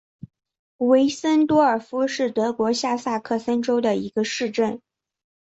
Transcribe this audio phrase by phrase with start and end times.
[0.77, 4.81] 韦森多尔夫是德国下萨克森州的一个市镇。